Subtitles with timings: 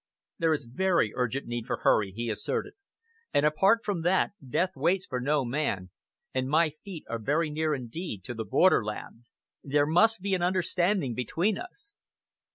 [0.39, 2.73] "There is very urgent need for hurry," he asserted,
[3.35, 5.91] "and apart from that, death waits for no man,
[6.33, 9.25] and my feet are very near indeed to the borderland.
[9.63, 11.93] There must be an understanding between us."